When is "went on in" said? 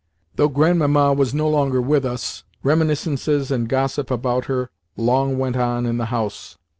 5.37-5.97